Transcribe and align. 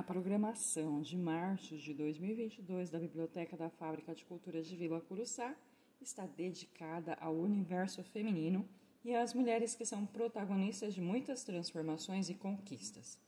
A 0.00 0.02
programação 0.02 1.02
de 1.02 1.14
março 1.14 1.76
de 1.76 1.92
2022 1.92 2.88
da 2.88 2.98
Biblioteca 2.98 3.54
da 3.54 3.68
Fábrica 3.68 4.14
de 4.14 4.24
Cultura 4.24 4.62
de 4.62 4.74
Vila 4.74 4.98
Curuçá 4.98 5.54
está 6.00 6.24
dedicada 6.24 7.18
ao 7.20 7.36
universo 7.36 8.02
feminino 8.04 8.66
e 9.04 9.14
às 9.14 9.34
mulheres 9.34 9.74
que 9.74 9.84
são 9.84 10.06
protagonistas 10.06 10.94
de 10.94 11.02
muitas 11.02 11.44
transformações 11.44 12.30
e 12.30 12.34
conquistas. 12.34 13.20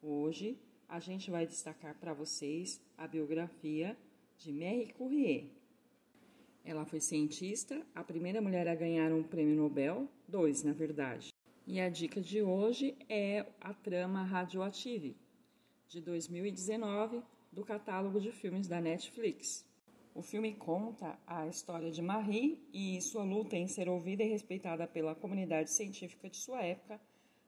Hoje, 0.00 0.56
a 0.88 1.00
gente 1.00 1.28
vai 1.28 1.44
destacar 1.44 1.96
para 1.96 2.14
vocês 2.14 2.80
a 2.96 3.08
biografia 3.08 3.98
de 4.38 4.52
Marie 4.52 4.92
Curie. 4.92 5.50
Ela 6.64 6.84
foi 6.84 7.00
cientista, 7.00 7.84
a 7.92 8.04
primeira 8.04 8.40
mulher 8.40 8.68
a 8.68 8.76
ganhar 8.76 9.12
um 9.12 9.24
prêmio 9.24 9.56
Nobel, 9.56 10.08
dois 10.28 10.62
na 10.62 10.72
verdade. 10.72 11.32
E 11.66 11.80
a 11.80 11.88
dica 11.88 12.20
de 12.20 12.40
hoje 12.42 12.96
é 13.08 13.44
a 13.60 13.74
trama 13.74 14.22
Radioactive, 14.22 15.16
de 15.92 16.00
2019, 16.00 17.22
do 17.52 17.62
catálogo 17.62 18.18
de 18.18 18.32
filmes 18.32 18.66
da 18.66 18.80
Netflix. 18.80 19.62
O 20.14 20.22
filme 20.22 20.54
conta 20.54 21.18
a 21.26 21.46
história 21.46 21.90
de 21.90 22.00
Marie 22.00 22.58
e 22.72 22.98
sua 23.02 23.22
luta 23.22 23.56
em 23.56 23.66
ser 23.66 23.90
ouvida 23.90 24.22
e 24.22 24.28
respeitada 24.28 24.86
pela 24.86 25.14
comunidade 25.14 25.70
científica 25.70 26.30
de 26.30 26.38
sua 26.38 26.62
época, 26.62 26.98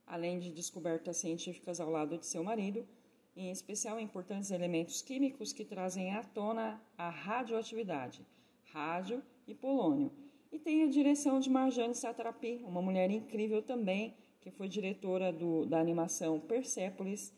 além 0.07 0.39
de 0.39 0.51
descobertas 0.51 1.17
científicas 1.17 1.81
ao 1.81 1.91
lado 1.91 2.19
de 2.19 2.27
seu 2.27 2.45
marido, 2.45 2.87
em 3.35 3.51
especial 3.51 3.99
importantes 3.99 4.51
elementos 4.51 5.01
químicos 5.01 5.51
que 5.51 5.65
trazem 5.65 6.15
à 6.15 6.23
tona 6.23 6.79
a 6.99 7.09
radioatividade, 7.09 8.27
rádio 8.73 9.23
e 9.49 9.55
polônio. 9.55 10.13
E 10.53 10.59
tem 10.59 10.83
a 10.83 10.89
direção 10.89 11.41
de 11.41 11.49
Marjane 11.49 11.95
Satrapi, 11.95 12.61
uma 12.63 12.83
mulher 12.83 13.11
incrível 13.11 13.63
também, 13.63 14.15
que 14.43 14.51
foi 14.51 14.69
diretora 14.69 15.33
do, 15.33 15.65
da 15.65 15.81
animação 15.81 16.39
Persepolis 16.39 17.33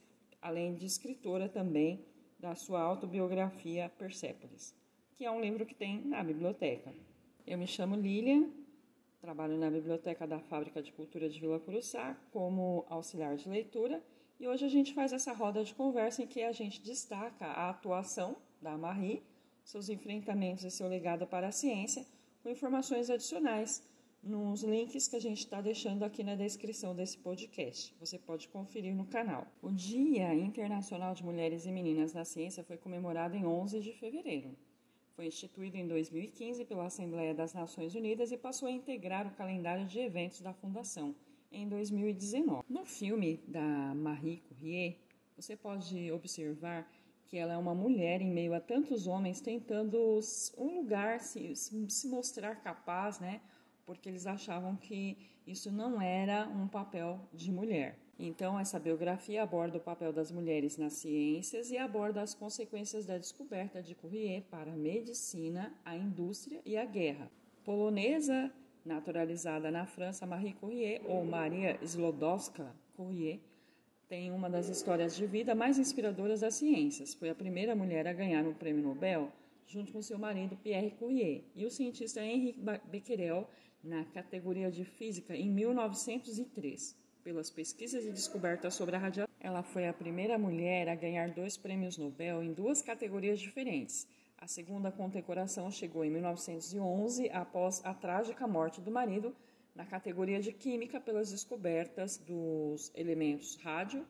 além 0.46 0.74
de 0.74 0.86
escritora 0.86 1.48
também 1.48 2.06
da 2.38 2.54
sua 2.54 2.80
autobiografia 2.80 3.91
Persepolis, 3.98 4.73
que 5.16 5.24
é 5.24 5.30
um 5.30 5.40
livro 5.40 5.66
que 5.66 5.74
tem 5.74 6.01
na 6.07 6.23
biblioteca. 6.23 6.95
Eu 7.45 7.59
me 7.59 7.66
chamo 7.66 7.96
Lilian, 7.96 8.48
trabalho 9.20 9.59
na 9.59 9.68
biblioteca 9.68 10.24
da 10.24 10.38
Fábrica 10.38 10.80
de 10.80 10.93
Cultura 10.93 11.29
de 11.29 11.40
Vila 11.40 11.59
Curuçá 11.59 12.16
como 12.30 12.87
auxiliar 12.88 13.35
de 13.37 13.48
leitura 13.48 14.01
e 14.38 14.46
hoje 14.46 14.65
a 14.65 14.68
gente 14.68 14.95
faz 14.95 15.12
essa 15.12 15.32
roda 15.32 15.65
de 15.65 15.74
conversa 15.74 16.23
em 16.23 16.29
que 16.29 16.43
a 16.43 16.52
gente 16.52 16.80
destaca 16.80 17.46
a 17.46 17.68
atuação 17.70 18.37
da 18.63 18.79
Marie, 18.79 19.24
seus 19.65 19.88
enfrentamentos 19.88 20.63
e 20.63 20.70
seu 20.70 20.87
legado 20.87 21.26
para 21.26 21.48
a 21.48 21.52
ciência, 21.52 22.07
com 22.42 22.48
informações 22.48 23.10
adicionais 23.10 23.82
nos 24.27 24.63
links 24.63 25.07
que 25.07 25.16
a 25.16 25.21
gente 25.21 25.38
está 25.38 25.60
deixando 25.60 26.02
aqui 26.05 26.24
na 26.24 26.35
descrição 26.35 26.95
desse 26.95 27.16
podcast. 27.16 27.95
Você 28.01 28.19
pode 28.19 28.49
conferir 28.49 28.95
no 28.95 29.07
canal. 29.07 29.46
O 29.63 29.71
Dia 29.71 30.35
Internacional 30.35 31.15
de 31.15 31.24
Mulheres 31.24 31.65
e 31.65 31.71
Meninas 31.71 32.13
na 32.13 32.24
Ciência 32.24 32.65
foi 32.65 32.77
comemorado 32.77 33.37
em 33.37 33.47
11 33.47 33.80
de 33.80 33.93
fevereiro. 33.93 34.57
Foi 35.15 35.27
instituído 35.27 35.77
em 35.77 35.87
2015 35.87 36.65
pela 36.65 36.87
Assembleia 36.87 37.32
das 37.32 37.54
Nações 37.54 37.95
Unidas 37.95 38.32
e 38.32 38.37
passou 38.37 38.69
a 38.69 38.73
integrar 38.73 39.27
o 39.27 39.35
calendário 39.35 39.87
de 39.87 40.01
eventos 40.01 40.41
da 40.41 40.52
Fundação 40.52 41.15
em 41.51 41.69
2019. 41.69 42.65
No 42.69 42.85
filme 42.85 43.41
da 43.47 43.95
Marie 43.95 44.38
Curie, 44.38 44.99
você 45.37 45.57
pode 45.57 46.10
observar 46.10 46.91
que 47.27 47.37
ela 47.37 47.54
é 47.54 47.57
uma 47.57 47.74
mulher 47.74 48.21
em 48.21 48.30
meio 48.30 48.54
a 48.54 48.60
tantos 48.60 49.07
homens 49.07 49.41
tentando 49.41 50.21
um 50.59 50.77
lugar, 50.79 51.21
se, 51.21 51.54
se 51.54 52.09
mostrar 52.09 52.57
capaz, 52.57 53.21
né? 53.21 53.41
Porque 53.87 54.09
eles 54.09 54.26
achavam 54.26 54.76
que 54.76 55.16
isso 55.46 55.70
não 55.70 56.02
era 56.02 56.48
um 56.48 56.66
papel 56.66 57.20
de 57.32 57.52
mulher. 57.52 57.96
Então, 58.18 58.59
essa 58.59 58.80
biografia 58.80 59.42
aborda 59.42 59.79
o 59.79 59.80
papel 59.80 60.12
das 60.12 60.32
mulheres 60.32 60.76
nas 60.76 60.95
ciências 60.95 61.70
e 61.70 61.79
aborda 61.79 62.20
as 62.20 62.34
consequências 62.34 63.07
da 63.07 63.16
descoberta 63.16 63.82
de 63.82 63.95
Curie 63.95 64.41
para 64.50 64.72
a 64.72 64.76
medicina, 64.76 65.72
a 65.84 65.94
indústria 65.97 66.60
e 66.64 66.76
a 66.76 66.84
guerra. 66.84 67.31
Polonesa, 67.62 68.50
naturalizada 68.84 69.70
na 69.70 69.86
França, 69.86 70.26
Marie 70.26 70.54
Curie, 70.54 71.00
ou 71.04 71.24
Maria 71.24 71.78
Slodowska 71.82 72.74
Curie, 72.97 73.41
tem 74.08 74.32
uma 74.32 74.48
das 74.48 74.68
histórias 74.68 75.14
de 75.14 75.26
vida 75.26 75.54
mais 75.54 75.78
inspiradoras 75.78 76.41
das 76.41 76.54
ciências. 76.54 77.12
Foi 77.14 77.28
a 77.28 77.34
primeira 77.34 77.74
mulher 77.76 78.06
a 78.06 78.12
ganhar 78.12 78.47
um 78.47 78.54
prêmio 78.54 78.82
Nobel 78.82 79.30
junto 79.66 79.92
com 79.92 80.00
seu 80.00 80.18
marido 80.18 80.56
Pierre 80.56 80.92
Curie 80.92 81.44
e 81.54 81.66
o 81.66 81.70
cientista 81.70 82.24
Henri 82.24 82.54
Becquerel 82.84 83.48
na 83.82 84.04
categoria 84.04 84.70
de 84.70 84.84
Física 84.84 85.34
em 85.37 85.50
1903. 85.50 86.97
Pelas 87.22 87.50
pesquisas 87.50 88.04
e 88.04 88.10
descobertas 88.10 88.75
sobre 88.75 88.97
a 88.97 88.98
radiação, 88.98 89.34
ela 89.41 89.62
foi 89.62 89.88
a 89.88 89.92
primeira 89.92 90.38
mulher 90.38 90.88
a 90.88 90.94
ganhar 90.94 91.31
dois 91.31 91.56
prêmios 91.56 91.98
Nobel 91.98 92.42
em 92.42 92.53
duas 92.53 92.82
categorias 92.82 93.41
diferentes. 93.41 94.06
A 94.38 94.47
segunda 94.47 94.92
condecoração 94.92 95.70
chegou 95.70 96.04
em 96.04 96.10
1911, 96.10 97.31
após 97.31 97.81
a 97.84 97.94
trágica 97.94 98.47
morte 98.47 98.81
do 98.81 98.91
marido, 98.91 99.34
na 99.75 99.84
categoria 99.84 100.41
de 100.41 100.53
Química 100.53 101.00
pelas 101.00 101.31
descobertas 101.31 102.16
dos 102.16 102.92
elementos 102.94 103.56
rádio 103.56 104.06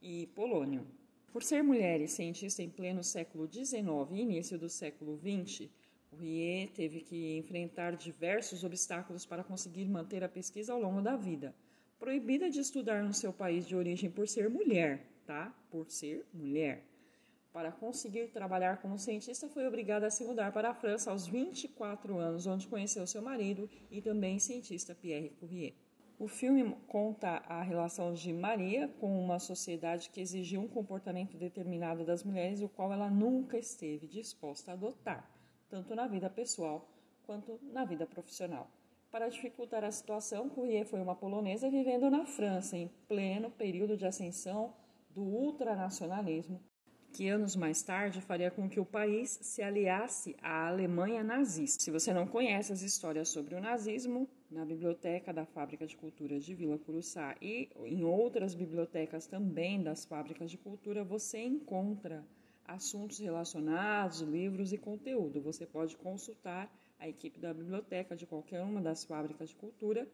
e 0.00 0.26
polônio. 0.34 0.86
Por 1.32 1.42
ser 1.42 1.62
mulher 1.62 2.00
e 2.00 2.08
cientista 2.08 2.62
em 2.62 2.70
pleno 2.70 3.04
século 3.04 3.46
XIX 3.46 3.76
e 4.12 4.20
início 4.20 4.58
do 4.58 4.68
século 4.68 5.18
XX, 5.18 5.68
o 6.16 6.22
Rie 6.22 6.68
teve 6.68 7.00
que 7.00 7.36
enfrentar 7.36 7.94
diversos 7.94 8.64
obstáculos 8.64 9.26
para 9.26 9.44
conseguir 9.44 9.86
manter 9.86 10.24
a 10.24 10.28
pesquisa 10.28 10.72
ao 10.72 10.80
longo 10.80 11.02
da 11.02 11.14
vida. 11.14 11.54
Proibida 11.98 12.48
de 12.48 12.60
estudar 12.60 13.02
no 13.02 13.12
seu 13.12 13.32
país 13.32 13.66
de 13.66 13.76
origem 13.76 14.10
por 14.10 14.26
ser 14.26 14.48
mulher, 14.48 15.06
tá? 15.26 15.54
Por 15.70 15.90
ser 15.90 16.24
mulher. 16.32 16.84
Para 17.52 17.70
conseguir 17.70 18.28
trabalhar 18.28 18.80
como 18.80 18.98
cientista, 18.98 19.48
foi 19.48 19.66
obrigada 19.66 20.06
a 20.06 20.10
se 20.10 20.24
mudar 20.24 20.52
para 20.52 20.70
a 20.70 20.74
França 20.74 21.10
aos 21.10 21.26
24 21.26 22.18
anos, 22.18 22.46
onde 22.46 22.66
conheceu 22.66 23.06
seu 23.06 23.22
marido 23.22 23.68
e 23.90 24.00
também 24.00 24.38
cientista 24.38 24.94
Pierre 24.94 25.30
Curie. 25.40 25.74
O 26.18 26.28
filme 26.28 26.74
conta 26.86 27.42
a 27.46 27.62
relação 27.62 28.14
de 28.14 28.32
Maria 28.32 28.88
com 29.00 29.22
uma 29.22 29.38
sociedade 29.38 30.08
que 30.10 30.20
exigiu 30.20 30.62
um 30.62 30.68
comportamento 30.68 31.36
determinado 31.36 32.04
das 32.04 32.24
mulheres, 32.24 32.62
o 32.62 32.68
qual 32.68 32.90
ela 32.92 33.10
nunca 33.10 33.58
esteve 33.58 34.06
disposta 34.06 34.70
a 34.70 34.74
adotar 34.74 35.35
tanto 35.68 35.94
na 35.94 36.06
vida 36.06 36.30
pessoal 36.30 36.88
quanto 37.24 37.58
na 37.62 37.84
vida 37.84 38.06
profissional. 38.06 38.70
Para 39.10 39.28
dificultar 39.28 39.84
a 39.84 39.90
situação, 39.90 40.48
Courrier 40.48 40.86
foi 40.86 41.00
uma 41.00 41.14
polonesa 41.14 41.70
vivendo 41.70 42.10
na 42.10 42.26
França 42.26 42.76
em 42.76 42.90
pleno 43.08 43.50
período 43.50 43.96
de 43.96 44.06
ascensão 44.06 44.74
do 45.10 45.22
ultranacionalismo, 45.22 46.60
que 47.12 47.28
anos 47.28 47.56
mais 47.56 47.82
tarde 47.82 48.20
faria 48.20 48.50
com 48.50 48.68
que 48.68 48.78
o 48.78 48.84
país 48.84 49.38
se 49.40 49.62
aliasse 49.62 50.36
à 50.42 50.68
Alemanha 50.68 51.24
nazista. 51.24 51.82
Se 51.82 51.90
você 51.90 52.12
não 52.12 52.26
conhece 52.26 52.72
as 52.72 52.82
histórias 52.82 53.28
sobre 53.30 53.54
o 53.54 53.60
nazismo, 53.60 54.28
na 54.50 54.64
biblioteca 54.64 55.32
da 55.32 55.44
Fábrica 55.44 55.86
de 55.86 55.96
Cultura 55.96 56.38
de 56.38 56.54
Vila 56.54 56.78
Curuçá 56.78 57.34
e 57.40 57.70
em 57.84 58.04
outras 58.04 58.54
bibliotecas 58.54 59.26
também 59.26 59.82
das 59.82 60.04
fábricas 60.04 60.50
de 60.50 60.58
cultura, 60.58 61.02
você 61.02 61.42
encontra 61.42 62.24
assuntos 62.66 63.18
relacionados, 63.18 64.20
livros 64.20 64.72
e 64.72 64.78
conteúdo. 64.78 65.40
Você 65.42 65.66
pode 65.66 65.96
consultar 65.96 66.70
a 66.98 67.08
equipe 67.08 67.38
da 67.38 67.52
biblioteca 67.52 68.16
de 68.16 68.26
qualquer 68.26 68.62
uma 68.62 68.80
das 68.80 69.04
fábricas 69.04 69.50
de 69.50 69.56
cultura 69.56 70.08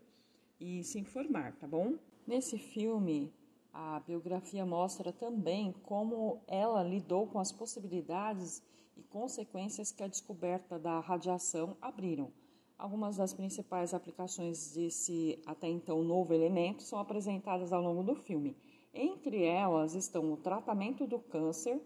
e 0.61 0.83
se 0.85 0.99
informar, 0.99 1.55
tá 1.57 1.67
bom? 1.67 1.95
Nesse 2.27 2.59
filme, 2.59 3.33
a 3.73 4.01
biografia 4.01 4.67
mostra 4.67 5.12
também 5.12 5.73
como 5.83 6.41
ela 6.47 6.83
lidou 6.83 7.27
com 7.27 7.39
as 7.39 7.51
possibilidades 7.51 8.62
e 8.97 9.03
consequências 9.03 9.91
que 9.91 10.03
a 10.03 10.09
descoberta 10.09 10.79
da 10.79 11.01
radiação 11.01 11.77
abriram. 11.81 12.31
Algumas 12.79 13.17
das 13.17 13.33
principais 13.33 13.95
aplicações 13.95 14.75
desse 14.75 15.39
até 15.47 15.69
então 15.69 16.03
novo 16.03 16.35
elemento 16.35 16.83
são 16.83 16.99
apresentadas 16.99 17.73
ao 17.73 17.81
longo 17.81 18.03
do 18.03 18.15
filme. 18.15 18.57
Entre 18.93 19.45
elas 19.45 19.95
estão 19.95 20.33
o 20.33 20.37
tratamento 20.37 21.07
do 21.07 21.19
câncer, 21.19 21.81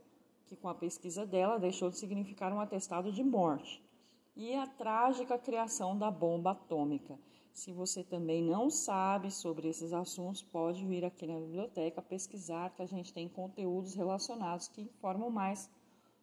que 0.47 0.57
com 0.57 0.69
a 0.69 0.75
pesquisa 0.75 1.27
dela 1.27 1.59
deixou 1.59 1.91
de 1.91 1.99
significar 1.99 2.53
um 2.53 2.61
atestado 2.61 3.13
de 3.13 3.23
morte, 3.23 3.83
e 4.35 4.55
a 4.55 4.67
trágica 4.67 5.39
criação 5.39 5.97
da 5.97 6.11
bomba 6.11 6.53
atômica. 6.53 7.19
Se 7.53 7.73
você 7.73 8.05
também 8.05 8.43
não 8.43 8.69
sabe 8.69 9.31
sobre 9.31 9.69
esses 9.69 9.93
assuntos, 9.93 10.43
pode 10.43 10.85
vir 10.85 11.05
aqui 11.05 11.27
na 11.27 11.41
biblioteca 11.41 12.03
pesquisar, 12.03 12.71
que 12.75 12.83
a 12.83 12.87
gente 12.87 13.15
tem 13.15 13.29
conteúdos 13.29 13.95
relacionados 13.95 14.69
que 14.69 14.83
informam 14.83 15.31
mais 15.31 15.71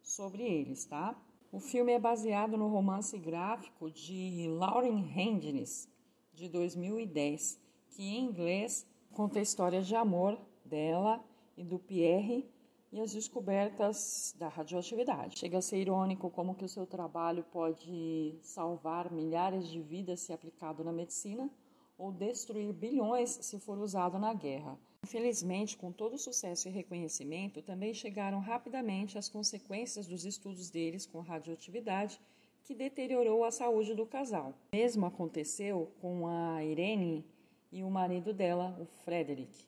sobre 0.02 0.44
eles, 0.44 0.86
tá? 0.86 1.20
O 1.52 1.60
filme 1.60 1.92
é 1.92 2.00
baseado 2.00 2.56
no 2.56 2.68
romance 2.68 3.18
gráfico 3.18 3.90
de 3.90 4.48
Lauren 4.48 5.04
Hendnes, 5.16 5.90
de 6.34 6.48
2010, 6.50 7.60
que 7.90 8.04
em 8.04 8.26
inglês 8.26 8.88
conta 9.12 9.40
a 9.40 9.42
história 9.42 9.82
de 9.82 9.96
amor 9.96 10.40
dela 10.64 11.24
e 11.58 11.64
do 11.64 11.80
Pierre 11.80 12.48
e 12.94 13.02
as 13.02 13.12
descobertas 13.12 14.36
da 14.38 14.48
radioatividade. 14.48 15.40
Chega 15.40 15.58
a 15.58 15.62
ser 15.64 15.78
irônico 15.78 16.30
como 16.30 16.54
que 16.54 16.64
o 16.64 16.70
seu 16.70 16.86
trabalho 16.86 17.44
pode 17.52 18.38
salvar 18.44 19.12
milhares 19.12 19.68
de 19.68 19.82
vidas 19.82 20.20
se 20.20 20.32
aplicado 20.32 20.84
na 20.84 20.94
medicina 20.94 21.50
ou 21.98 22.12
destruir 22.12 22.72
bilhões 22.72 23.32
se 23.32 23.60
for 23.60 23.80
usado 23.80 24.20
na 24.20 24.32
guerra. 24.32 24.78
Infelizmente, 25.04 25.76
com 25.76 25.92
todo 25.92 26.14
o 26.14 26.20
sucesso 26.20 26.68
e 26.68 26.72
reconhecimento, 26.72 27.64
também 27.64 27.96
chegaram 27.96 28.40
rapidamente 28.40 29.18
as 29.18 29.28
consequências 29.28 30.06
dos 30.06 30.24
estudos 30.24 30.70
deles 30.70 31.08
com 31.08 31.20
radioatividade, 31.20 32.22
que 32.64 32.76
deteriorou 32.76 33.44
a 33.44 33.52
saúde 33.52 33.96
do 33.96 34.06
casal. 34.06 34.54
O 34.72 34.76
mesmo 34.76 35.08
aconteceu 35.08 35.92
com 36.00 36.28
a 36.28 36.64
Irene 36.64 37.26
e 37.72 37.84
o 37.84 37.90
marido 37.90 38.32
dela, 38.32 38.78
o 38.80 38.86
Frederick, 39.04 39.66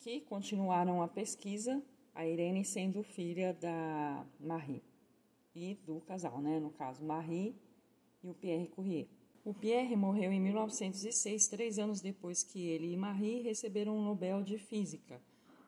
que 0.00 0.20
continuaram 0.22 1.00
a 1.00 1.08
pesquisa, 1.08 1.80
a 2.16 2.26
Irene 2.26 2.64
sendo 2.64 3.02
filha 3.02 3.52
da 3.52 4.26
Marie 4.40 4.82
e 5.54 5.74
do 5.86 6.00
casal, 6.00 6.40
né? 6.40 6.58
no 6.58 6.70
caso, 6.70 7.04
Marie 7.04 7.54
e 8.24 8.28
o 8.28 8.34
Pierre 8.34 8.68
Courrier. 8.68 9.06
O 9.44 9.52
Pierre 9.52 9.94
morreu 9.94 10.32
em 10.32 10.40
1906, 10.40 11.46
três 11.48 11.78
anos 11.78 12.00
depois 12.00 12.42
que 12.42 12.66
ele 12.66 12.90
e 12.90 12.96
Marie 12.96 13.42
receberam 13.42 13.96
o 13.96 14.02
Nobel 14.02 14.42
de 14.42 14.58
Física. 14.58 15.20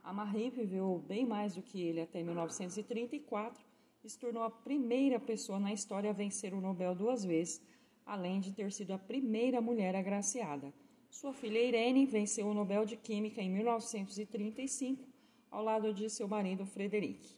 A 0.03 0.11
Marie 0.11 0.49
viveu 0.49 1.05
bem 1.07 1.27
mais 1.27 1.55
do 1.55 1.63
que 1.63 1.83
ele 1.83 2.01
até 2.01 2.23
1934 2.23 3.63
e 4.03 4.09
se 4.09 4.19
tornou 4.19 4.43
a 4.43 4.51
primeira 4.51 5.21
pessoa 5.21 5.61
na 5.61 5.73
história 5.73 6.09
a 6.09 6.15
vencer 6.15 6.55
o 6.55 6.63
Nobel 6.63 6.95
duas 6.95 7.25
vezes, 7.25 7.63
além 8.07 8.41
de 8.41 8.53
ter 8.53 8.73
sido 8.73 8.93
a 8.93 8.99
primeira 8.99 9.61
mulher 9.61 9.95
agraciada. 9.95 10.73
Sua 11.11 11.35
filha 11.35 11.63
Irene 11.63 12.07
venceu 12.07 12.47
o 12.49 12.55
Nobel 12.55 12.87
de 12.87 12.97
Química 12.97 13.43
em 13.43 13.51
1935, 13.51 15.08
ao 15.51 15.63
lado 15.63 15.93
de 15.93 16.09
seu 16.11 16.29
marido 16.29 16.65
Frederic, 16.67 17.37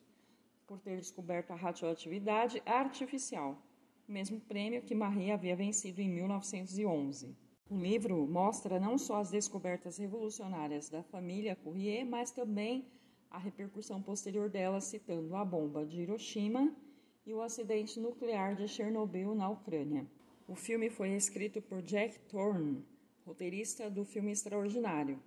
por 0.66 0.78
ter 0.80 0.98
descoberto 0.98 1.52
a 1.52 1.56
radioatividade 1.56 2.62
artificial 2.66 3.56
mesmo 4.10 4.40
prêmio 4.40 4.82
que 4.82 4.94
Marie 4.94 5.30
havia 5.30 5.54
vencido 5.54 6.00
em 6.00 6.08
1911. 6.08 7.34
O 7.70 7.78
livro 7.78 8.26
mostra 8.26 8.80
não 8.80 8.98
só 8.98 9.20
as 9.20 9.30
descobertas 9.30 9.98
revolucionárias 9.98 10.88
da 10.88 11.02
família 11.04 11.54
Courrier, 11.54 12.04
mas 12.04 12.32
também 12.32 12.84
a 13.30 13.38
repercussão 13.38 14.02
posterior 14.02 14.50
dela, 14.50 14.80
citando 14.80 15.36
a 15.36 15.44
bomba 15.44 15.86
de 15.86 16.00
Hiroshima 16.00 16.74
e 17.24 17.32
o 17.32 17.40
acidente 17.40 18.00
nuclear 18.00 18.56
de 18.56 18.66
Chernobyl 18.66 19.36
na 19.36 19.48
Ucrânia. 19.48 20.04
O 20.48 20.56
filme 20.56 20.90
foi 20.90 21.10
escrito 21.10 21.62
por 21.62 21.80
Jack 21.80 22.18
Thorne, 22.28 22.84
roteirista 23.24 23.88
do 23.88 24.04
filme 24.04 24.32
Extraordinário, 24.32 25.22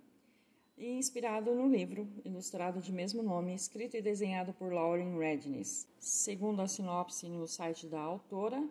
e 0.76 0.92
inspirado 0.98 1.54
no 1.54 1.68
livro 1.68 2.08
ilustrado 2.24 2.80
de 2.80 2.92
mesmo 2.92 3.22
nome, 3.22 3.54
escrito 3.54 3.96
e 3.96 4.02
desenhado 4.02 4.52
por 4.52 4.72
Lauren 4.72 5.16
Redness. 5.18 5.88
Segundo 5.98 6.60
a 6.60 6.66
sinopse 6.66 7.28
no 7.28 7.46
site 7.46 7.86
da 7.86 8.00
autora, 8.00 8.68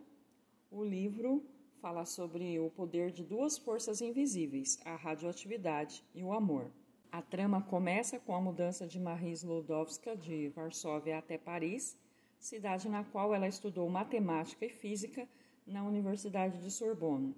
o 0.70 0.84
livro 0.84 1.44
fala 1.82 2.06
sobre 2.06 2.60
o 2.60 2.70
poder 2.70 3.12
de 3.12 3.24
duas 3.24 3.58
forças 3.58 4.02
invisíveis, 4.02 4.80
a 4.86 4.96
radioatividade 4.96 6.04
e 6.14 6.24
o 6.24 6.34
amor. 6.34 6.72
A 7.12 7.22
trama 7.22 7.62
começa 7.62 8.20
com 8.20 8.36
a 8.36 8.42
mudança 8.42 8.88
de 8.88 9.00
Marie 9.00 9.34
Sklodowska 9.34 10.16
de 10.16 10.50
Varsóvia 10.50 11.18
até 11.18 11.38
Paris, 11.38 11.98
cidade 12.40 12.90
na 12.90 13.04
qual 13.04 13.34
ela 13.34 13.48
estudou 13.48 13.90
matemática 13.90 14.66
e 14.66 14.70
física 14.70 15.28
na 15.66 15.84
Universidade 15.84 16.62
de 16.62 16.72
Sorbonne, 16.72 17.36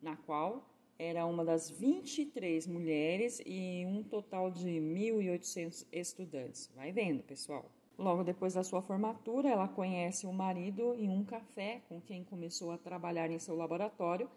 na 0.00 0.16
qual 0.16 0.64
era 0.98 1.24
uma 1.24 1.44
das 1.44 1.70
23 1.70 2.66
mulheres 2.66 3.40
e 3.46 3.84
um 3.86 4.02
total 4.02 4.50
de 4.50 4.68
1.800 4.68 5.86
estudantes. 5.92 6.68
Vai 6.74 6.90
vendo, 6.90 7.22
pessoal. 7.22 7.70
Logo 7.96 8.24
depois 8.24 8.54
da 8.54 8.64
sua 8.64 8.82
formatura, 8.82 9.48
ela 9.48 9.68
conhece 9.68 10.26
o 10.26 10.32
marido 10.32 10.94
em 10.94 11.08
um 11.08 11.24
café 11.24 11.82
com 11.88 12.00
quem 12.00 12.24
começou 12.24 12.72
a 12.72 12.78
trabalhar 12.78 13.30
em 13.30 13.38
seu 13.38 13.56
laboratório 13.56 14.28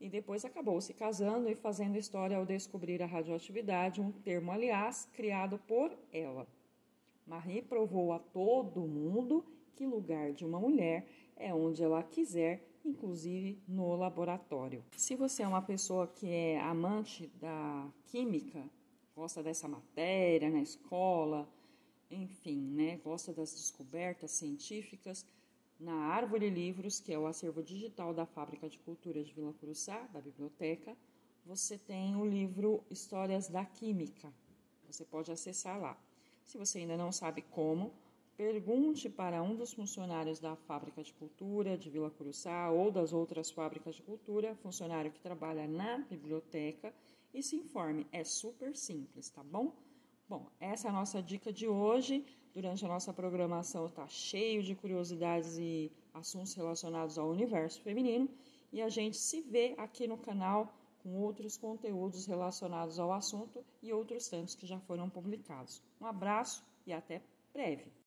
e 0.00 0.08
depois 0.08 0.44
acabou 0.44 0.80
se 0.80 0.94
casando 0.94 1.48
e 1.48 1.54
fazendo 1.54 1.96
história 1.96 2.36
ao 2.36 2.46
descobrir 2.46 3.02
a 3.02 3.06
radioatividade, 3.06 4.00
um 4.00 4.12
termo, 4.12 4.52
aliás, 4.52 5.08
criado 5.12 5.58
por 5.66 5.96
ela. 6.12 6.46
Marie 7.26 7.62
provou 7.62 8.12
a 8.12 8.18
todo 8.18 8.80
mundo 8.82 9.44
que 9.74 9.86
lugar 9.86 10.32
de 10.32 10.44
uma 10.44 10.60
mulher 10.60 11.06
é 11.36 11.54
onde 11.54 11.82
ela 11.82 12.02
quiser 12.02 12.62
inclusive 12.84 13.58
no 13.66 13.96
laboratório. 13.96 14.84
Se 14.96 15.16
você 15.16 15.42
é 15.42 15.48
uma 15.48 15.62
pessoa 15.62 16.06
que 16.06 16.28
é 16.28 16.60
amante 16.60 17.28
da 17.40 17.88
química, 18.06 18.62
gosta 19.16 19.42
dessa 19.42 19.66
matéria 19.66 20.50
na 20.50 20.60
escola, 20.60 21.48
enfim, 22.10 22.60
né, 22.60 22.98
gosta 22.98 23.32
das 23.32 23.52
descobertas 23.52 24.32
científicas, 24.32 25.24
na 25.80 25.94
Árvore 25.94 26.50
Livros, 26.50 27.00
que 27.00 27.12
é 27.12 27.18
o 27.18 27.26
acervo 27.26 27.62
digital 27.62 28.14
da 28.14 28.26
Fábrica 28.26 28.68
de 28.68 28.78
Cultura 28.78 29.22
de 29.24 29.32
Vila 29.32 29.52
Curuçá, 29.54 29.98
da 30.12 30.20
biblioteca, 30.20 30.96
você 31.44 31.76
tem 31.76 32.16
o 32.16 32.24
livro 32.24 32.82
Histórias 32.90 33.48
da 33.48 33.64
Química. 33.64 34.32
Você 34.86 35.04
pode 35.04 35.32
acessar 35.32 35.78
lá. 35.78 35.98
Se 36.44 36.56
você 36.56 36.78
ainda 36.78 36.96
não 36.96 37.10
sabe 37.10 37.42
como, 37.42 37.92
Pergunte 38.36 39.08
para 39.08 39.40
um 39.42 39.54
dos 39.54 39.72
funcionários 39.72 40.40
da 40.40 40.56
fábrica 40.56 41.04
de 41.04 41.12
cultura 41.14 41.78
de 41.78 41.88
Vila 41.88 42.10
Curuçá 42.10 42.68
ou 42.68 42.90
das 42.90 43.12
outras 43.12 43.48
fábricas 43.48 43.94
de 43.94 44.02
cultura, 44.02 44.56
funcionário 44.56 45.12
que 45.12 45.20
trabalha 45.20 45.68
na 45.68 45.98
biblioteca, 45.98 46.92
e 47.32 47.42
se 47.42 47.54
informe. 47.54 48.06
É 48.10 48.24
super 48.24 48.74
simples, 48.76 49.30
tá 49.30 49.42
bom? 49.42 49.72
Bom, 50.28 50.48
essa 50.58 50.88
é 50.88 50.90
a 50.90 50.94
nossa 50.94 51.22
dica 51.22 51.52
de 51.52 51.68
hoje. 51.68 52.24
Durante 52.52 52.84
a 52.84 52.88
nossa 52.88 53.12
programação 53.12 53.86
está 53.86 54.08
cheio 54.08 54.62
de 54.62 54.74
curiosidades 54.74 55.56
e 55.56 55.92
assuntos 56.12 56.54
relacionados 56.54 57.18
ao 57.18 57.28
universo 57.28 57.80
feminino 57.82 58.28
e 58.72 58.82
a 58.82 58.88
gente 58.88 59.16
se 59.16 59.40
vê 59.42 59.74
aqui 59.76 60.08
no 60.08 60.16
canal 60.16 60.72
com 61.02 61.16
outros 61.20 61.56
conteúdos 61.56 62.26
relacionados 62.26 62.98
ao 62.98 63.12
assunto 63.12 63.64
e 63.82 63.92
outros 63.92 64.28
tantos 64.28 64.54
que 64.54 64.66
já 64.66 64.80
foram 64.80 65.08
publicados. 65.08 65.82
Um 66.00 66.06
abraço 66.06 66.64
e 66.86 66.92
até 66.92 67.22
breve. 67.52 68.03